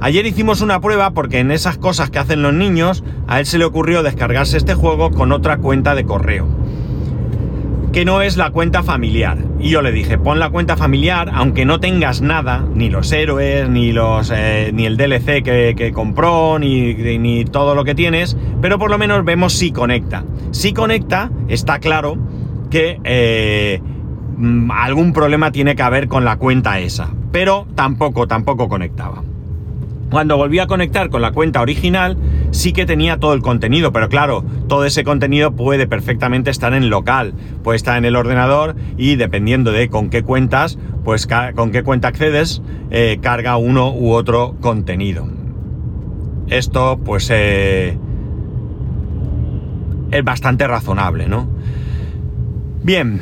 Ayer 0.00 0.24
hicimos 0.26 0.60
una 0.60 0.80
prueba 0.80 1.10
porque 1.10 1.40
en 1.40 1.50
esas 1.50 1.76
cosas 1.76 2.10
que 2.10 2.20
hacen 2.20 2.42
los 2.42 2.54
niños, 2.54 3.02
a 3.26 3.40
él 3.40 3.46
se 3.46 3.58
le 3.58 3.64
ocurrió 3.64 4.04
descargarse 4.04 4.56
este 4.56 4.74
juego 4.74 5.10
con 5.10 5.32
otra 5.32 5.58
cuenta 5.58 5.96
de 5.96 6.04
correo 6.04 6.46
que 7.98 8.04
no 8.04 8.22
es 8.22 8.36
la 8.36 8.52
cuenta 8.52 8.84
familiar. 8.84 9.38
Y 9.58 9.70
yo 9.70 9.82
le 9.82 9.90
dije, 9.90 10.18
pon 10.18 10.38
la 10.38 10.50
cuenta 10.50 10.76
familiar, 10.76 11.32
aunque 11.34 11.64
no 11.64 11.80
tengas 11.80 12.20
nada, 12.20 12.64
ni 12.72 12.90
los 12.90 13.10
héroes, 13.10 13.68
ni 13.68 13.90
los 13.90 14.32
eh, 14.32 14.70
ni 14.72 14.86
el 14.86 14.96
DLC 14.96 15.42
que, 15.42 15.90
compró, 15.92 16.60
ni, 16.60 16.94
ni, 16.94 17.44
todo 17.44 17.74
lo 17.74 17.82
que 17.82 17.96
tienes, 17.96 18.36
pero 18.62 18.78
por 18.78 18.88
lo 18.88 18.98
menos 18.98 19.24
vemos 19.24 19.52
si 19.54 19.72
conecta. 19.72 20.22
Si 20.52 20.72
conecta, 20.72 21.32
está 21.48 21.80
claro 21.80 22.16
que 22.70 23.00
eh, 23.02 23.82
mm, 24.36 24.70
algún 24.70 25.12
problema 25.12 25.50
tiene 25.50 25.74
que 25.74 25.82
haber 25.82 26.06
con 26.06 26.24
la 26.24 26.36
cuenta 26.36 26.78
esa. 26.78 27.10
Pero 27.32 27.66
tampoco, 27.74 28.28
tampoco 28.28 28.68
conectaba. 28.68 29.24
Cuando 30.10 30.38
volví 30.38 30.58
a 30.58 30.66
conectar 30.66 31.10
con 31.10 31.20
la 31.20 31.32
cuenta 31.32 31.60
original, 31.60 32.16
sí 32.50 32.72
que 32.72 32.86
tenía 32.86 33.18
todo 33.18 33.34
el 33.34 33.42
contenido, 33.42 33.92
pero 33.92 34.08
claro, 34.08 34.42
todo 34.66 34.86
ese 34.86 35.04
contenido 35.04 35.52
puede 35.52 35.86
perfectamente 35.86 36.50
estar 36.50 36.72
en 36.72 36.88
local, 36.88 37.34
puede 37.62 37.76
estar 37.76 37.98
en 37.98 38.06
el 38.06 38.16
ordenador 38.16 38.74
y 38.96 39.16
dependiendo 39.16 39.70
de 39.70 39.88
con 39.90 40.08
qué 40.08 40.22
cuentas, 40.22 40.78
pues 41.04 41.28
con 41.54 41.72
qué 41.72 41.82
cuenta 41.82 42.08
accedes, 42.08 42.62
eh, 42.90 43.18
carga 43.20 43.58
uno 43.58 43.92
u 43.92 44.12
otro 44.12 44.56
contenido. 44.60 45.28
Esto, 46.48 46.98
pues, 47.04 47.28
eh, 47.30 47.98
es 50.10 50.24
bastante 50.24 50.66
razonable, 50.66 51.28
¿no? 51.28 51.48
Bien, 52.82 53.20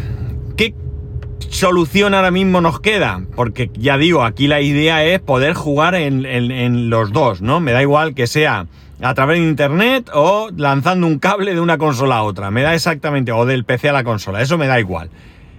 solución 1.39 2.15
ahora 2.15 2.31
mismo 2.31 2.61
nos 2.61 2.81
queda? 2.81 3.23
Porque 3.35 3.71
ya 3.75 3.99
digo, 3.99 4.25
aquí 4.25 4.47
la 4.47 4.61
idea 4.61 5.05
es 5.05 5.21
poder 5.21 5.55
jugar 5.55 5.95
en, 5.95 6.91
los 6.91 7.13
dos, 7.13 7.41
¿no? 7.43 7.61
Me 7.61 7.73
da 7.73 7.83
igual 7.83 8.15
que 8.15 8.27
sea 8.27 8.67
a 9.01 9.15
través 9.15 9.39
de 9.39 9.47
internet 9.47 10.11
o 10.15 10.49
lanzando 10.57 11.07
un 11.07 11.19
cable 11.19 11.55
de 11.55 11.61
una 11.61 11.79
consola 11.79 12.17
a 12.17 12.23
otra. 12.23 12.51
Me 12.51 12.63
da 12.63 12.75
exactamente, 12.75 13.33
o 13.33 13.47
del 13.47 13.65
PC 13.65 13.89
a 13.89 13.93
la 13.93 14.05
consola, 14.05 14.41
eso 14.41 14.59
me 14.59 14.67
da 14.67 14.81
igual. 14.81 15.11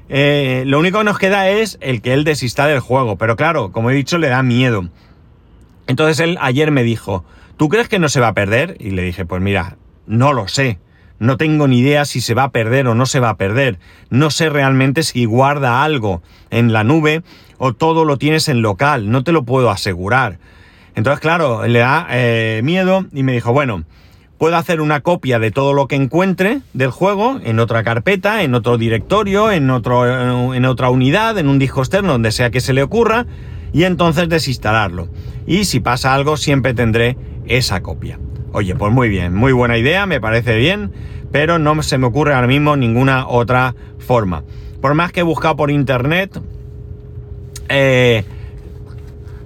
Eh, 0.10 0.64
lo 0.66 0.80
único 0.80 1.00
que 1.00 1.04
nos 1.04 1.20
queda 1.20 1.50
es 1.50 1.78
el 1.82 2.02
que 2.02 2.14
él 2.14 2.24
desinstale 2.24 2.74
el 2.74 2.80
juego, 2.80 3.18
pero 3.18 3.36
claro, 3.36 3.72
como 3.72 3.92
he 3.92 3.94
dicho, 3.94 4.18
le 4.18 4.30
da 4.30 4.42
miedo. 4.44 4.90
Entonces 5.88 6.20
él 6.20 6.38
ayer 6.42 6.72
me 6.72 6.84
dijo, 6.84 7.26
¿tú 7.58 7.70
crees 7.70 7.88
que 7.90 8.00
no 8.00 8.10
se 8.10 8.20
va 8.20 8.30
a 8.30 8.34
perder? 8.34 8.78
Y 8.80 8.92
le 8.92 9.04
dije, 9.04 9.26
pues 9.26 9.42
mira, 9.42 9.78
no 10.06 10.34
lo 10.34 10.48
sé. 10.48 10.80
No 11.20 11.38
tengo 11.38 11.68
ni 11.68 11.80
idea 11.80 12.06
si 12.06 12.22
se 12.22 12.34
va 12.34 12.44
a 12.44 12.52
perder 12.52 12.88
o 12.88 12.96
no 12.96 13.06
se 13.06 13.20
va 13.20 13.30
a 13.30 13.38
perder. 13.38 13.80
No 14.10 14.30
sé 14.30 14.50
realmente 14.50 15.04
si 15.04 15.26
guarda 15.26 15.84
algo 15.84 16.22
en 16.50 16.74
la 16.74 16.84
nube 16.84 17.24
o 17.58 17.74
todo 17.74 18.06
lo 18.06 18.18
tienes 18.18 18.48
en 18.50 18.62
local. 18.62 19.10
No 19.10 19.24
te 19.24 19.32
lo 19.32 19.44
puedo 19.44 19.70
asegurar. 19.70 20.40
Entonces, 20.96 21.20
claro, 21.20 21.68
le 21.68 21.80
da 21.80 22.08
eh, 22.10 22.62
miedo 22.64 23.06
y 23.14 23.24
me 23.24 23.32
dijo, 23.34 23.54
bueno, 23.54 23.84
puedo 24.38 24.56
hacer 24.56 24.82
una 24.82 25.02
copia 25.02 25.40
de 25.40 25.52
todo 25.52 25.74
lo 25.74 25.88
que 25.88 25.96
encuentre 25.96 26.62
del 26.74 26.92
juego 26.92 27.40
en 27.44 27.60
otra 27.60 27.84
carpeta, 27.84 28.44
en 28.44 28.56
otro 28.56 28.78
directorio, 28.78 29.52
en, 29.52 29.70
otro, 29.70 30.54
en 30.54 30.66
otra 30.66 30.90
unidad, 30.90 31.38
en 31.38 31.50
un 31.50 31.60
disco 31.60 31.82
externo, 31.82 32.14
donde 32.14 32.32
sea 32.32 32.52
que 32.52 32.62
se 32.62 32.74
le 32.74 32.84
ocurra, 32.84 33.26
y 33.74 33.84
entonces 33.84 34.30
desinstalarlo. 34.30 35.08
Y 35.46 35.66
si 35.66 35.80
pasa 35.80 36.14
algo, 36.14 36.38
siempre 36.38 36.74
tendré 36.74 37.18
esa 37.48 37.82
copia. 37.82 38.20
Oye, 38.54 38.76
pues 38.76 38.94
muy 38.94 39.10
bien, 39.10 39.36
muy 39.36 39.52
buena 39.52 39.78
idea, 39.78 40.06
me 40.06 40.22
parece 40.22 40.56
bien, 40.56 40.92
pero 41.32 41.60
no 41.60 41.82
se 41.84 41.98
me 41.98 42.08
ocurre 42.08 42.34
ahora 42.34 42.48
mismo 42.48 42.76
ninguna 42.76 43.28
otra 43.28 43.76
forma. 44.00 44.44
Por 44.82 44.94
más 44.94 45.12
que 45.12 45.22
he 45.22 45.24
buscado 45.24 45.56
por 45.56 45.72
internet, 45.72 46.40
eh, 47.70 48.24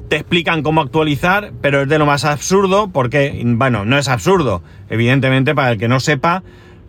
te 0.09 0.17
explican 0.17 0.61
cómo 0.61 0.81
actualizar, 0.81 1.51
pero 1.61 1.81
es 1.83 1.89
de 1.89 1.97
lo 1.97 2.05
más 2.05 2.25
absurdo, 2.25 2.89
porque, 2.91 3.41
bueno, 3.43 3.85
no 3.85 3.97
es 3.97 4.07
absurdo, 4.07 4.61
evidentemente 4.89 5.55
para 5.55 5.71
el 5.71 5.77
que 5.77 5.87
no 5.87 5.99
sepa, 5.99 6.43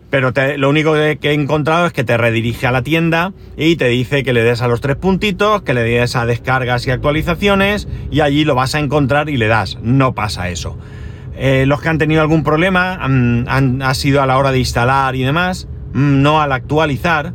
pero 0.09 0.31
lo 0.57 0.69
único 0.69 0.93
que, 0.93 1.17
he 1.23 1.33
encontrado 1.33 1.87
es 1.87 1.93
que 1.93 2.03
te 2.03 2.17
redirige 2.17 2.67
a 2.67 2.71
la 2.71 2.83
tienda 2.83 3.33
y 3.57 3.77
te 3.77 3.87
dice 3.87 4.23
que 4.23 4.31
le 4.31 4.43
des 4.43 4.61
a 4.61 4.67
los 4.67 4.79
tres 4.79 4.95
puntitos, 4.95 5.63
que 5.63 5.73
le 5.73 5.81
des 5.81 6.15
a 6.15 6.27
descargas 6.27 6.85
y 6.85 6.91
actualizaciones, 6.91 7.87
y 8.11 8.19
allí 8.19 8.45
lo 8.45 8.53
vas 8.53 8.75
a 8.75 8.79
encontrar 8.79 9.29
y 9.29 9.37
le 9.37 9.47
das. 9.47 9.79
No 9.81 10.13
pasa 10.13 10.49
eso. 10.49 10.77
Eh, 11.35 11.65
los 11.65 11.81
que 11.81 11.89
han 11.89 11.97
tenido 11.97 12.21
algún 12.21 12.43
problema 12.43 12.93
han, 12.93 13.81
ha 13.81 13.93
sido 13.93 14.21
a 14.21 14.25
la 14.25 14.37
hora 14.37 14.51
de 14.51 14.59
instalar 14.59 15.15
y 15.15 15.23
demás, 15.23 15.67
mm, 15.93 16.21
no 16.21 16.41
al 16.41 16.51
actualizar. 16.51 17.33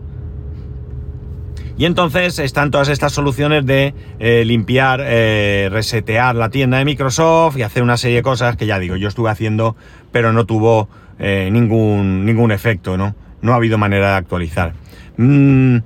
Y 1.77 1.85
entonces 1.85 2.39
están 2.41 2.71
todas 2.73 2.89
estas 2.89 3.13
soluciones 3.13 3.65
de 3.65 3.95
eh, 4.19 4.45
limpiar, 4.45 5.01
eh, 5.03 5.69
resetear 5.71 6.35
la 6.35 6.51
tienda 6.51 6.79
de 6.79 6.85
Microsoft 6.85 7.57
y 7.57 7.63
hacer 7.63 7.85
una 7.85 7.97
serie 7.97 8.17
de 8.17 8.23
cosas 8.23 8.57
que 8.57 8.67
ya 8.67 8.79
digo, 8.81 8.97
yo 8.97 9.09
estuve 9.09 9.31
haciendo, 9.31 9.77
pero 10.13 10.33
no 10.33 10.45
tuvo 10.45 10.89
ningún, 11.21 12.25
ningún 12.25 12.53
efecto, 12.53 12.97
¿no? 12.97 13.17
No 13.43 13.53
ha 13.53 13.57
habido 13.57 13.77
manera 13.77 14.11
de 14.11 14.15
actualizar. 14.19 14.75
Mm, 15.17 15.79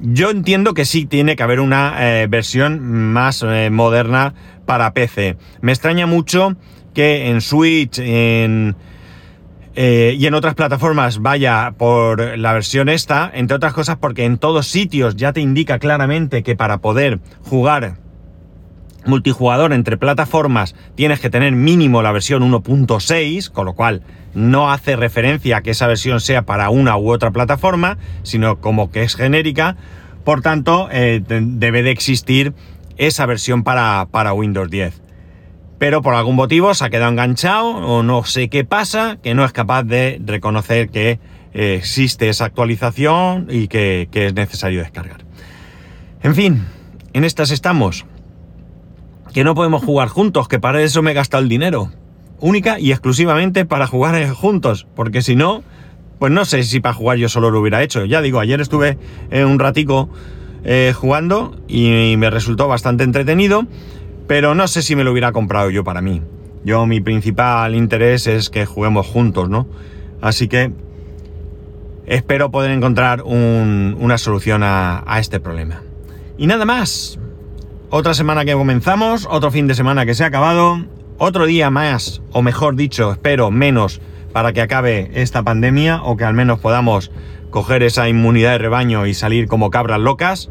Yo 0.00 0.30
entiendo 0.30 0.74
que 0.74 0.84
sí 0.84 1.06
tiene 1.06 1.36
que 1.36 1.44
haber 1.44 1.60
una 1.60 2.26
versión 2.28 3.12
más 3.12 3.44
moderna 3.70 4.34
para 4.66 4.92
PC. 4.92 5.36
Me 5.60 5.70
extraña 5.70 6.06
mucho 6.06 6.56
que 6.94 7.30
en 7.30 7.40
Switch 7.40 7.98
eh, 9.74 10.16
y 10.18 10.26
en 10.26 10.34
otras 10.34 10.54
plataformas 10.54 11.20
vaya 11.20 11.74
por 11.78 12.38
la 12.38 12.52
versión 12.52 12.88
esta, 12.88 13.30
entre 13.32 13.56
otras 13.56 13.72
cosas 13.72 13.96
porque 13.96 14.24
en 14.24 14.38
todos 14.38 14.66
sitios 14.66 15.16
ya 15.16 15.32
te 15.32 15.40
indica 15.40 15.78
claramente 15.78 16.42
que 16.42 16.56
para 16.56 16.78
poder 16.78 17.20
jugar 17.42 17.96
multijugador 19.06 19.72
entre 19.72 19.96
plataformas 19.96 20.74
tienes 20.94 21.20
que 21.20 21.30
tener 21.30 21.52
mínimo 21.52 22.02
la 22.02 22.12
versión 22.12 22.42
1.6, 22.42 23.50
con 23.50 23.66
lo 23.66 23.74
cual 23.74 24.02
no 24.34 24.70
hace 24.70 24.96
referencia 24.96 25.58
a 25.58 25.62
que 25.62 25.70
esa 25.70 25.86
versión 25.86 26.20
sea 26.20 26.42
para 26.42 26.70
una 26.70 26.96
u 26.96 27.10
otra 27.10 27.30
plataforma, 27.30 27.98
sino 28.22 28.60
como 28.60 28.90
que 28.90 29.02
es 29.02 29.16
genérica. 29.16 29.76
Por 30.24 30.40
tanto, 30.40 30.88
eh, 30.92 31.20
debe 31.26 31.82
de 31.82 31.90
existir 31.90 32.54
esa 32.96 33.26
versión 33.26 33.64
para, 33.64 34.06
para 34.10 34.32
Windows 34.32 34.70
10. 34.70 35.01
Pero 35.82 36.00
por 36.00 36.14
algún 36.14 36.36
motivo 36.36 36.74
se 36.74 36.84
ha 36.84 36.90
quedado 36.90 37.10
enganchado 37.10 37.66
o 37.66 38.04
no 38.04 38.22
sé 38.22 38.48
qué 38.48 38.64
pasa, 38.64 39.18
que 39.20 39.34
no 39.34 39.44
es 39.44 39.50
capaz 39.50 39.82
de 39.82 40.20
reconocer 40.24 40.90
que 40.90 41.18
eh, 41.54 41.74
existe 41.74 42.28
esa 42.28 42.44
actualización 42.44 43.48
y 43.50 43.66
que, 43.66 44.08
que 44.12 44.26
es 44.26 44.34
necesario 44.34 44.78
descargar. 44.78 45.24
En 46.22 46.36
fin, 46.36 46.64
en 47.14 47.24
estas 47.24 47.50
estamos 47.50 48.06
que 49.34 49.42
no 49.42 49.56
podemos 49.56 49.82
jugar 49.84 50.06
juntos, 50.06 50.46
que 50.46 50.60
para 50.60 50.80
eso 50.80 51.02
me 51.02 51.10
he 51.10 51.14
gastado 51.14 51.42
el 51.42 51.48
dinero. 51.48 51.90
Única 52.38 52.78
y 52.78 52.92
exclusivamente 52.92 53.64
para 53.64 53.88
jugar 53.88 54.30
juntos, 54.30 54.86
porque 54.94 55.20
si 55.20 55.34
no, 55.34 55.64
pues 56.20 56.30
no 56.30 56.44
sé 56.44 56.62
si 56.62 56.78
para 56.78 56.94
jugar 56.94 57.18
yo 57.18 57.28
solo 57.28 57.50
lo 57.50 57.58
hubiera 57.58 57.82
hecho. 57.82 58.04
Ya 58.04 58.22
digo, 58.22 58.38
ayer 58.38 58.60
estuve 58.60 58.98
eh, 59.32 59.44
un 59.44 59.58
ratico 59.58 60.08
eh, 60.64 60.92
jugando 60.94 61.56
y 61.66 62.14
me 62.18 62.30
resultó 62.30 62.68
bastante 62.68 63.02
entretenido, 63.02 63.66
pero 64.32 64.54
no 64.54 64.66
sé 64.66 64.80
si 64.80 64.96
me 64.96 65.04
lo 65.04 65.12
hubiera 65.12 65.30
comprado 65.30 65.68
yo 65.68 65.84
para 65.84 66.00
mí. 66.00 66.22
Yo 66.64 66.86
mi 66.86 67.02
principal 67.02 67.74
interés 67.74 68.26
es 68.26 68.48
que 68.48 68.64
juguemos 68.64 69.06
juntos, 69.06 69.50
¿no? 69.50 69.66
Así 70.22 70.48
que 70.48 70.72
espero 72.06 72.50
poder 72.50 72.70
encontrar 72.70 73.24
una 73.24 74.16
solución 74.16 74.62
a 74.64 75.16
este 75.18 75.38
problema. 75.38 75.82
Y 76.38 76.46
nada 76.46 76.64
más. 76.64 77.18
Otra 77.90 78.14
semana 78.14 78.46
que 78.46 78.54
comenzamos, 78.54 79.28
otro 79.30 79.50
fin 79.50 79.66
de 79.66 79.74
semana 79.74 80.06
que 80.06 80.14
se 80.14 80.24
ha 80.24 80.28
acabado, 80.28 80.82
otro 81.18 81.44
día 81.44 81.68
más, 81.68 82.22
o 82.32 82.40
mejor 82.40 82.74
dicho, 82.74 83.12
espero 83.12 83.50
menos 83.50 84.00
para 84.32 84.54
que 84.54 84.62
acabe 84.62 85.10
esta 85.12 85.42
pandemia 85.42 86.02
o 86.04 86.16
que 86.16 86.24
al 86.24 86.32
menos 86.32 86.58
podamos 86.58 87.10
coger 87.50 87.82
esa 87.82 88.08
inmunidad 88.08 88.52
de 88.52 88.58
rebaño 88.58 89.04
y 89.04 89.12
salir 89.12 89.46
como 89.46 89.68
cabras 89.68 90.00
locas. 90.00 90.48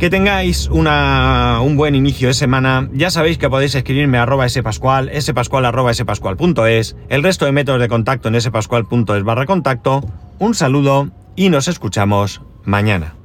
Que 0.00 0.08
tengáis 0.08 0.66
un 0.68 1.76
buen 1.76 1.94
inicio 1.94 2.28
de 2.28 2.34
semana. 2.34 2.88
Ya 2.94 3.10
sabéis 3.10 3.36
que 3.36 3.50
podéis 3.50 3.74
escribirme 3.74 4.16
a 4.16 4.22
arroba 4.22 4.48
spascual, 4.48 5.10
spascual 5.20 5.66
arroba 5.66 5.92
spascual.es, 5.92 6.96
el 7.10 7.22
resto 7.22 7.44
de 7.44 7.52
métodos 7.52 7.82
de 7.82 7.88
contacto 7.88 8.28
en 8.28 8.40
spascual.es 8.40 9.22
barra 9.24 9.44
contacto. 9.44 10.00
Un 10.38 10.54
saludo 10.54 11.10
y 11.36 11.50
nos 11.50 11.68
escuchamos 11.68 12.40
mañana. 12.64 13.19